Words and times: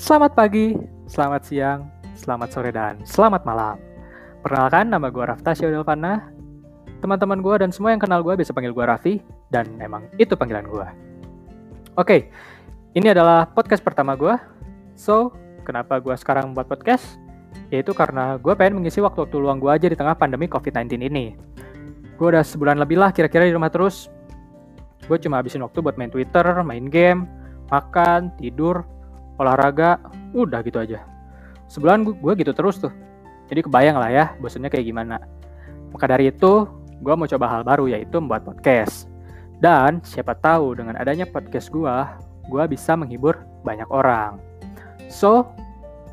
Selamat 0.00 0.32
pagi, 0.32 0.72
selamat 1.12 1.42
siang, 1.44 1.84
selamat 2.16 2.48
sore, 2.48 2.72
dan 2.72 3.04
selamat 3.04 3.44
malam. 3.44 3.76
Perkenalkan, 4.40 4.88
nama 4.88 5.12
gue 5.12 5.20
Rafta 5.28 5.52
Delvana. 5.52 6.24
Teman-teman 7.04 7.44
gue 7.44 7.60
dan 7.60 7.68
semua 7.68 7.92
yang 7.92 8.00
kenal 8.00 8.24
gue 8.24 8.32
bisa 8.32 8.56
panggil 8.56 8.72
gue 8.72 8.80
Raffi, 8.80 9.20
dan 9.52 9.68
memang 9.76 10.08
itu 10.16 10.32
panggilan 10.32 10.64
gue. 10.64 10.86
Oke, 12.00 12.32
ini 12.96 13.12
adalah 13.12 13.44
podcast 13.52 13.84
pertama 13.84 14.16
gue. 14.16 14.32
So, 14.96 15.36
kenapa 15.68 16.00
gue 16.00 16.16
sekarang 16.16 16.56
membuat 16.56 16.72
podcast? 16.72 17.20
Yaitu 17.68 17.92
karena 17.92 18.40
gue 18.40 18.56
pengen 18.56 18.80
mengisi 18.80 19.04
waktu-waktu 19.04 19.36
luang 19.36 19.60
gue 19.60 19.68
aja 19.68 19.84
di 19.84 20.00
tengah 20.00 20.16
pandemi 20.16 20.48
COVID-19 20.48 20.96
ini. 20.96 21.36
Gue 22.16 22.32
udah 22.32 22.40
sebulan 22.40 22.80
lebih 22.80 22.96
lah 22.96 23.12
kira-kira 23.12 23.44
di 23.44 23.52
rumah 23.52 23.68
terus. 23.68 24.08
Gue 25.04 25.20
cuma 25.20 25.44
habisin 25.44 25.60
waktu 25.60 25.84
buat 25.84 26.00
main 26.00 26.08
Twitter, 26.08 26.56
main 26.64 26.88
game, 26.88 27.28
makan, 27.68 28.32
tidur, 28.40 28.80
olahraga, 29.40 29.96
udah 30.36 30.60
gitu 30.60 30.84
aja. 30.84 31.00
Sebulan 31.72 32.04
gue 32.04 32.32
gitu 32.36 32.52
terus 32.52 32.76
tuh. 32.76 32.92
Jadi 33.48 33.64
kebayang 33.64 33.96
lah 33.96 34.10
ya, 34.12 34.24
bosannya 34.38 34.68
kayak 34.68 34.86
gimana. 34.86 35.16
Maka 35.90 36.06
dari 36.06 36.28
itu, 36.28 36.68
gue 37.00 37.14
mau 37.16 37.26
coba 37.26 37.46
hal 37.48 37.62
baru 37.64 37.88
yaitu 37.88 38.20
membuat 38.20 38.44
podcast. 38.44 39.08
Dan 39.58 40.04
siapa 40.04 40.36
tahu 40.38 40.76
dengan 40.76 41.00
adanya 41.00 41.24
podcast 41.24 41.72
gue, 41.72 41.96
gue 42.52 42.64
bisa 42.68 42.92
menghibur 42.94 43.40
banyak 43.64 43.88
orang. 43.88 44.36
So, 45.08 45.48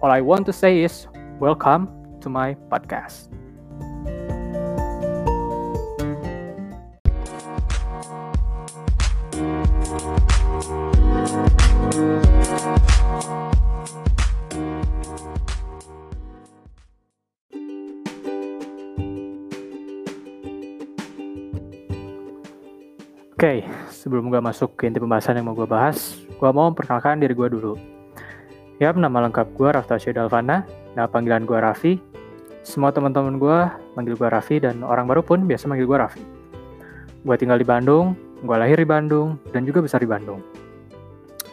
all 0.01 0.09
I 0.09 0.23
want 0.23 0.47
to 0.49 0.53
say 0.55 0.81
is, 0.81 1.05
welcome 1.37 1.91
to 2.23 2.27
my 2.31 2.57
podcast. 2.71 3.29
Oke, 23.37 23.61
okay, 23.61 23.69
sebelum 23.93 24.33
gue 24.33 24.41
masuk 24.41 24.73
ke 24.73 24.89
inti 24.89 24.97
pembahasan 24.97 25.37
yang 25.37 25.45
mau 25.45 25.53
gue 25.53 25.69
bahas, 25.69 26.17
gue 26.25 26.49
mau 26.49 26.73
memperkenalkan 26.73 27.21
diri 27.21 27.37
gue 27.37 27.53
dulu. 27.53 27.77
Ya, 28.81 28.89
nama 28.97 29.29
lengkap 29.29 29.53
gue 29.53 29.69
Raftasya 29.77 30.17
Dalvana, 30.17 30.65
nama 30.97 31.05
panggilan 31.05 31.45
gue 31.45 31.53
Raffi. 31.53 32.01
Semua 32.65 32.89
teman-teman 32.89 33.37
gue 33.37 33.59
manggil 33.93 34.17
gue 34.17 34.25
Raffi 34.25 34.57
dan 34.57 34.81
orang 34.81 35.05
baru 35.05 35.21
pun 35.21 35.45
biasa 35.45 35.69
manggil 35.69 35.85
gue 35.85 35.97
Raffi. 36.01 36.25
Gue 37.21 37.37
tinggal 37.37 37.61
di 37.61 37.67
Bandung, 37.69 38.17
gue 38.41 38.57
lahir 38.57 38.73
di 38.73 38.89
Bandung, 38.89 39.37
dan 39.53 39.69
juga 39.69 39.85
besar 39.85 40.01
di 40.01 40.09
Bandung. 40.09 40.41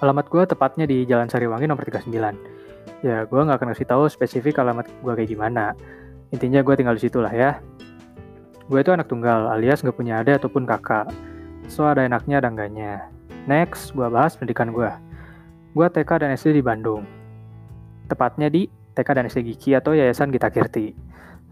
Alamat 0.00 0.32
gue 0.32 0.42
tepatnya 0.48 0.88
di 0.88 1.04
Jalan 1.04 1.28
Sariwangi 1.28 1.68
nomor 1.68 1.84
39. 1.84 3.04
Ya, 3.04 3.28
gue 3.28 3.40
nggak 3.44 3.60
akan 3.60 3.76
kasih 3.76 3.84
tahu 3.84 4.08
spesifik 4.08 4.56
alamat 4.56 4.88
gue 4.88 5.12
kayak 5.20 5.28
gimana. 5.28 5.76
Intinya 6.32 6.64
gue 6.64 6.80
tinggal 6.80 6.96
di 6.96 7.04
situ 7.04 7.20
lah 7.20 7.36
ya. 7.36 7.60
Gue 8.72 8.80
itu 8.80 8.88
anak 8.88 9.04
tunggal, 9.04 9.52
alias 9.52 9.84
nggak 9.84 9.92
punya 9.92 10.24
adik 10.24 10.40
ataupun 10.40 10.64
kakak 10.64 11.12
So 11.68 11.88
ada 11.88 12.04
enaknya 12.04 12.44
ada 12.44 12.48
enggaknya. 12.52 13.08
Next, 13.44 13.92
gue 13.92 14.08
bahas 14.08 14.36
pendidikan 14.36 14.72
gue. 14.72 14.88
Gue 15.76 15.86
TK 15.88 16.24
dan 16.24 16.30
SD 16.32 16.60
di 16.60 16.64
Bandung. 16.64 17.04
Tepatnya 18.08 18.48
di 18.48 18.68
TK 18.96 19.08
dan 19.16 19.24
SD 19.28 19.52
Giki 19.52 19.76
atau 19.76 19.92
Yayasan 19.92 20.32
Gita 20.32 20.48
Kirti. 20.48 20.96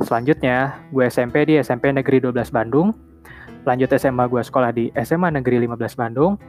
Selanjutnya, 0.01 0.81
gue 0.89 1.05
SMP 1.09 1.45
di 1.45 1.61
SMP 1.61 1.93
Negeri 1.93 2.23
12 2.25 2.49
Bandung. 2.49 2.97
Lanjut 3.69 3.93
SMA 3.93 4.25
gue 4.31 4.41
sekolah 4.41 4.71
di 4.73 4.89
SMA 5.05 5.33
Negeri 5.37 5.69
15 5.69 6.01
Bandung. 6.01 6.41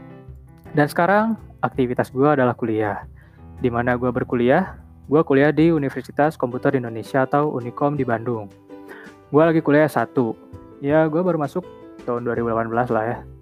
Dan 0.72 0.88
sekarang, 0.88 1.36
aktivitas 1.60 2.08
gue 2.14 2.24
adalah 2.24 2.56
kuliah. 2.56 3.04
Di 3.60 3.68
mana 3.68 4.00
gue 4.00 4.10
berkuliah? 4.16 4.80
Gue 5.12 5.22
kuliah 5.28 5.52
di 5.52 5.76
Universitas 5.76 6.40
Komputer 6.40 6.80
Indonesia 6.80 7.28
atau 7.28 7.52
Unikom 7.52 8.00
di 8.00 8.08
Bandung. 8.08 8.48
Gue 9.28 9.44
lagi 9.44 9.60
kuliah 9.60 9.92
satu. 9.92 10.38
Ya, 10.80 11.04
gue 11.12 11.20
baru 11.20 11.36
masuk 11.36 11.68
tahun 12.08 12.28
2018 12.28 12.96
lah 12.96 13.06
ya 13.08 13.33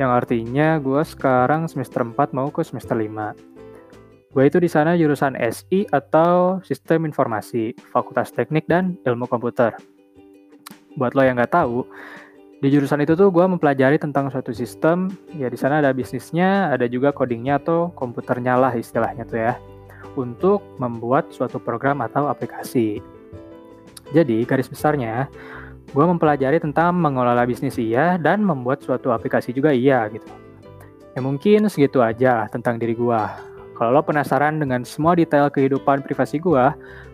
yang 0.00 0.10
artinya 0.12 0.80
gue 0.80 1.02
sekarang 1.04 1.68
semester 1.68 2.00
4 2.04 2.32
mau 2.32 2.48
ke 2.48 2.64
semester 2.64 2.96
5. 2.96 3.52
Gue 4.32 4.48
itu 4.48 4.56
di 4.56 4.68
sana 4.70 4.96
jurusan 4.96 5.36
SI 5.36 5.84
atau 5.92 6.56
Sistem 6.64 7.04
Informasi, 7.04 7.76
Fakultas 7.92 8.32
Teknik 8.32 8.64
dan 8.64 8.96
Ilmu 9.04 9.28
Komputer. 9.28 9.76
Buat 10.96 11.12
lo 11.12 11.20
yang 11.20 11.36
nggak 11.36 11.52
tahu, 11.52 11.84
di 12.64 12.70
jurusan 12.72 13.04
itu 13.04 13.12
tuh 13.12 13.28
gue 13.28 13.44
mempelajari 13.44 14.00
tentang 14.00 14.32
suatu 14.32 14.54
sistem, 14.56 15.12
ya 15.36 15.52
di 15.52 15.58
sana 15.60 15.84
ada 15.84 15.92
bisnisnya, 15.92 16.72
ada 16.72 16.88
juga 16.88 17.12
codingnya 17.12 17.60
atau 17.60 17.92
komputernya 17.92 18.56
lah 18.56 18.72
istilahnya 18.72 19.28
tuh 19.28 19.36
ya, 19.36 19.58
untuk 20.16 20.64
membuat 20.80 21.28
suatu 21.34 21.60
program 21.60 22.00
atau 22.00 22.30
aplikasi. 22.30 23.04
Jadi 24.16 24.46
garis 24.48 24.70
besarnya, 24.70 25.28
gue 25.92 26.04
mempelajari 26.08 26.56
tentang 26.56 26.96
mengelola 26.96 27.44
bisnis 27.44 27.76
iya 27.76 28.16
dan 28.16 28.40
membuat 28.40 28.80
suatu 28.80 29.12
aplikasi 29.12 29.52
juga 29.52 29.76
iya 29.76 30.08
gitu. 30.08 30.24
Ya 31.12 31.20
mungkin 31.20 31.68
segitu 31.68 32.00
aja 32.00 32.48
tentang 32.48 32.80
diri 32.80 32.96
gue. 32.96 33.22
Kalau 33.76 33.90
lo 33.92 34.00
penasaran 34.00 34.56
dengan 34.56 34.88
semua 34.88 35.12
detail 35.12 35.52
kehidupan 35.52 36.00
privasi 36.00 36.40
gue 36.40 36.64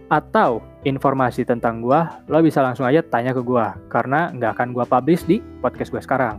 atau 0.09 0.63
informasi 0.87 1.43
tentang 1.43 1.83
gue, 1.83 2.01
lo 2.31 2.39
bisa 2.39 2.63
langsung 2.63 2.87
aja 2.87 3.03
tanya 3.03 3.35
ke 3.35 3.43
gue 3.43 3.67
karena 3.91 4.31
nggak 4.31 4.55
akan 4.55 4.69
gue 4.71 4.85
publish 4.87 5.27
di 5.27 5.43
podcast 5.59 5.91
gue 5.91 6.03
sekarang. 6.03 6.39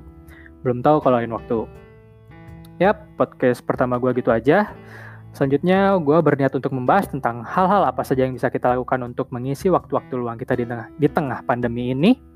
Belum 0.63 0.79
tahu 0.79 1.03
kalau 1.03 1.19
lain 1.19 1.35
waktu. 1.35 1.67
Yap, 2.79 3.19
podcast 3.19 3.59
pertama 3.67 3.99
gue 3.99 4.15
gitu 4.15 4.31
aja. 4.31 4.71
Selanjutnya, 5.35 5.99
gue 5.99 6.17
berniat 6.23 6.55
untuk 6.55 6.71
membahas 6.71 7.11
tentang 7.11 7.43
hal-hal 7.43 7.85
apa 7.85 8.01
saja 8.07 8.23
yang 8.23 8.33
bisa 8.33 8.47
kita 8.47 8.71
lakukan 8.71 9.03
untuk 9.03 9.29
mengisi 9.35 9.67
waktu-waktu 9.67 10.15
luang 10.15 10.39
kita 10.39 10.55
di 10.55 10.65
tengah, 10.65 10.87
di 10.95 11.07
tengah 11.11 11.39
pandemi 11.43 11.91
ini 11.91 12.28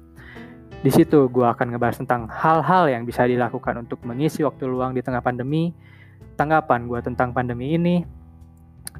di 0.83 0.91
situ 0.91 1.31
gue 1.31 1.47
akan 1.47 1.73
ngebahas 1.73 2.03
tentang 2.03 2.27
hal-hal 2.27 2.91
yang 2.91 3.07
bisa 3.07 3.23
dilakukan 3.23 3.88
untuk 3.88 4.03
mengisi 4.03 4.44
waktu 4.44 4.67
luang 4.67 4.91
di 4.91 4.99
tengah 4.99 5.23
pandemi, 5.23 5.71
tanggapan 6.35 6.91
gue 6.91 6.99
tentang 6.99 7.31
pandemi 7.31 7.79
ini, 7.79 8.03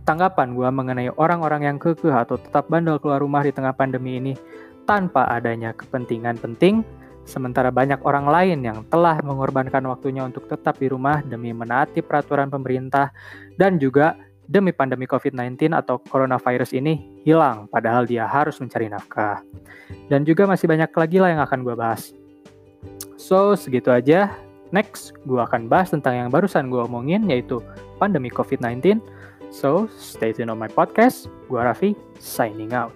tanggapan 0.08 0.56
gue 0.56 0.70
mengenai 0.72 1.12
orang-orang 1.20 1.68
yang 1.68 1.78
kekeh 1.78 2.16
atau 2.16 2.40
tetap 2.40 2.72
bandel 2.72 3.04
keluar 3.04 3.20
rumah 3.20 3.44
di 3.44 3.52
tengah 3.52 3.76
pandemi 3.76 4.16
ini 4.16 4.34
tanpa 4.88 5.28
adanya 5.28 5.76
kepentingan 5.76 6.40
penting, 6.40 6.88
sementara 7.28 7.68
banyak 7.68 8.00
orang 8.08 8.32
lain 8.32 8.60
yang 8.64 8.88
telah 8.88 9.20
mengorbankan 9.20 9.84
waktunya 9.84 10.24
untuk 10.24 10.48
tetap 10.48 10.80
di 10.80 10.88
rumah 10.88 11.20
demi 11.20 11.52
menaati 11.52 12.00
peraturan 12.00 12.48
pemerintah 12.48 13.12
dan 13.60 13.76
juga 13.76 14.16
demi 14.48 14.76
pandemi 14.76 15.08
COVID-19 15.08 15.72
atau 15.72 16.00
coronavirus 16.00 16.76
ini 16.76 17.24
hilang, 17.24 17.68
padahal 17.72 18.04
dia 18.04 18.28
harus 18.28 18.60
mencari 18.60 18.92
nafkah. 18.92 19.40
Dan 20.12 20.28
juga 20.28 20.44
masih 20.46 20.68
banyak 20.68 20.92
lagi 20.92 21.18
lah 21.20 21.30
yang 21.32 21.42
akan 21.44 21.60
gue 21.64 21.76
bahas. 21.76 22.12
So, 23.16 23.56
segitu 23.56 23.88
aja. 23.88 24.36
Next, 24.74 25.14
gue 25.30 25.38
akan 25.40 25.70
bahas 25.70 25.94
tentang 25.94 26.18
yang 26.18 26.30
barusan 26.34 26.68
gue 26.68 26.82
omongin, 26.82 27.30
yaitu 27.30 27.62
pandemi 28.02 28.28
COVID-19. 28.28 29.00
So, 29.54 29.86
stay 29.96 30.34
tuned 30.34 30.50
on 30.50 30.58
my 30.58 30.68
podcast. 30.68 31.30
Gue 31.46 31.62
Raffi, 31.62 31.94
signing 32.18 32.74
out. 32.74 32.92